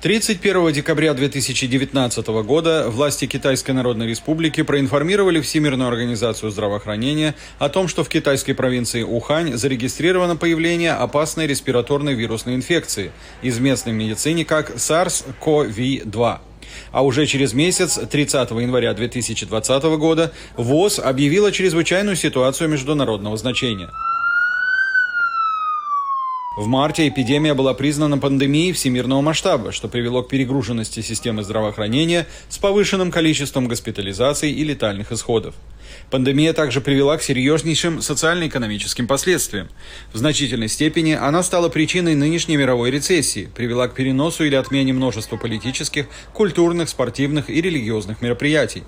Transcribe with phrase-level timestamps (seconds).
[0.00, 8.04] 31 декабря 2019 года власти Китайской Народной Республики проинформировали Всемирную организацию здравоохранения о том, что
[8.04, 13.10] в китайской провинции Ухань зарегистрировано появление опасной респираторной вирусной инфекции,
[13.42, 16.38] известной в медицине как SARS-CoV-2.
[16.92, 23.90] А уже через месяц, 30 января 2020 года, ВОЗ объявила чрезвычайную ситуацию международного значения–
[26.58, 32.58] в марте эпидемия была признана пандемией всемирного масштаба, что привело к перегруженности системы здравоохранения с
[32.58, 35.54] повышенным количеством госпитализаций и летальных исходов.
[36.10, 39.68] Пандемия также привела к серьезнейшим социально-экономическим последствиям.
[40.12, 45.36] В значительной степени она стала причиной нынешней мировой рецессии, привела к переносу или отмене множества
[45.36, 48.82] политических, культурных, спортивных и религиозных мероприятий.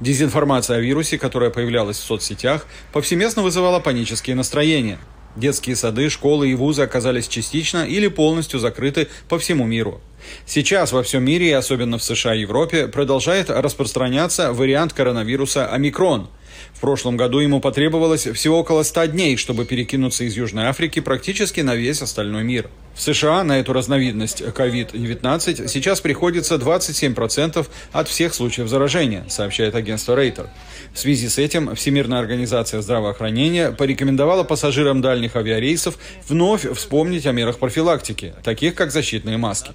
[0.00, 4.98] Дезинформация о вирусе, которая появлялась в соцсетях, повсеместно вызывала панические настроения–
[5.36, 10.00] Детские сады, школы и вузы оказались частично или полностью закрыты по всему миру.
[10.44, 16.28] Сейчас во всем мире, особенно в США и Европе, продолжает распространяться вариант коронавируса омикрон–
[16.72, 21.60] в прошлом году ему потребовалось всего около 100 дней, чтобы перекинуться из Южной Африки практически
[21.60, 22.70] на весь остальной мир.
[22.94, 30.14] В США на эту разновидность COVID-19 сейчас приходится 27% от всех случаев заражения, сообщает агентство
[30.14, 30.48] Рейтер.
[30.92, 37.58] В связи с этим Всемирная организация здравоохранения порекомендовала пассажирам дальних авиарейсов вновь вспомнить о мерах
[37.58, 39.70] профилактики, таких как защитные маски.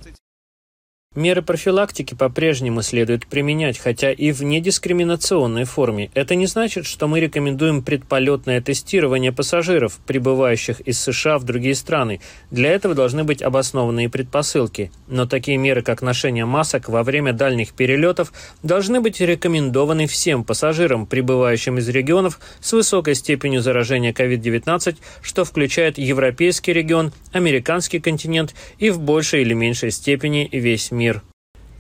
[1.16, 6.12] Меры профилактики по-прежнему следует применять, хотя и в недискриминационной форме.
[6.14, 12.20] Это не значит, что мы рекомендуем предполетное тестирование пассажиров, прибывающих из США в другие страны.
[12.52, 14.92] Для этого должны быть обоснованные предпосылки.
[15.08, 21.06] Но такие меры, как ношение масок во время дальних перелетов, должны быть рекомендованы всем пассажирам,
[21.06, 28.90] прибывающим из регионов с высокой степенью заражения COVID-19, что включает европейский регион, американский континент и
[28.90, 31.22] в большей или меньшей степени весь мир мир.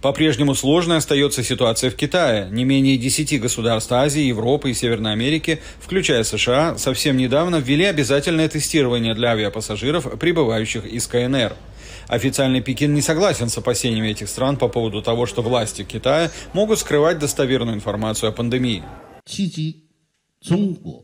[0.01, 2.47] По-прежнему сложной остается ситуация в Китае.
[2.51, 8.47] Не менее 10 государств Азии, Европы и Северной Америки, включая США, совсем недавно ввели обязательное
[8.47, 11.55] тестирование для авиапассажиров, прибывающих из КНР.
[12.07, 16.77] Официальный Пекин не согласен с опасениями этих стран по поводу того, что власти Китая могут
[16.77, 18.83] скрывать достоверную информацию о пандемии.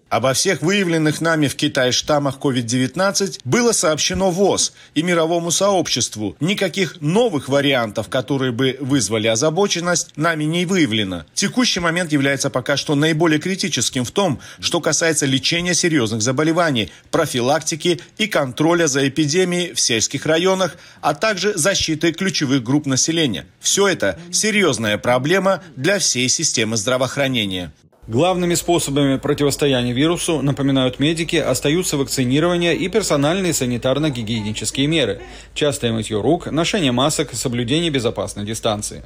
[0.10, 6.36] Обо всех выявленных нами в Китае штаммах COVID-19 было сообщено ВОЗ и мировому сообществу.
[6.40, 11.26] Никаких новых вариантов, которые бы вызвали озабоченность, нами не выявлено.
[11.34, 18.02] Текущий момент является пока что наиболее критическим в том, что касается лечения серьезных заболеваний, профилактики
[18.18, 23.46] и контроля за эпидемией в сельских районах, а также защиты ключевых групп населения.
[23.60, 27.72] Все это серьезная проблема для всей системы здравоохранения.
[28.08, 35.22] Главными способами противостояния вирусу, напоминают медики, остаются вакцинирование и персональные санитарно-гигиенические меры,
[35.54, 39.04] частое мытье рук, ношение масок, соблюдение безопасной дистанции.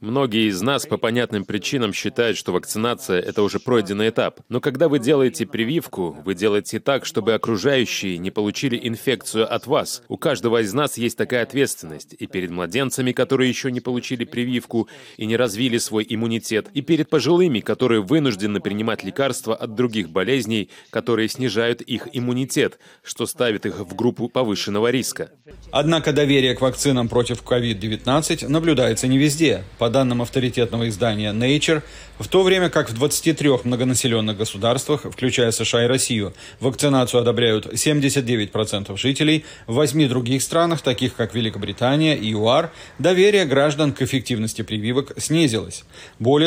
[0.00, 4.40] Многие из нас по понятным причинам считают, что вакцинация– это уже пройденный этап.
[4.48, 10.02] Но когда вы делаете прививку, вы делаете так, чтобы окружающие не получили инфекцию от вас.
[10.08, 12.14] У каждого из нас есть такая ответственность.
[12.18, 14.88] И перед младенцами, которые еще не получили прививку
[15.18, 20.10] и не развили свой иммунитет, лет, и перед пожилыми, которые вынуждены принимать лекарства от других
[20.10, 25.30] болезней, которые снижают их иммунитет, что ставит их в группу повышенного риска.
[25.70, 29.64] Однако доверие к вакцинам против COVID-19 наблюдается не везде.
[29.78, 31.82] По данным авторитетного издания Nature,
[32.18, 38.96] в то время как в 23 многонаселенных государствах, включая США и Россию, вакцинацию одобряют 79%
[38.96, 45.12] жителей, в восьми других странах, таких как Великобритания и ЮАР, доверие граждан к эффективности прививок
[45.16, 45.84] снизилось.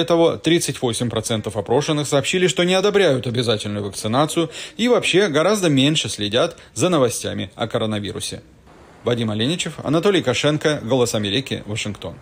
[0.06, 6.90] Того, 38% опрошенных сообщили, что не одобряют обязательную вакцинацию и вообще гораздо меньше следят за
[6.90, 8.42] новостями о коронавирусе.
[9.04, 12.16] Вадим Оленичев, Анатолий Кошенко, «Голос Америки», Вашингтон.